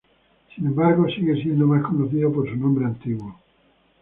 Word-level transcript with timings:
Sin 0.55 0.65
embargo, 0.65 1.05
sigue 1.09 1.39
siendo 1.43 1.67
más 1.67 1.83
conocido 1.83 2.33
por 2.33 2.49
su 2.49 2.55
nombre 2.55 2.85
antiguo. 2.85 3.39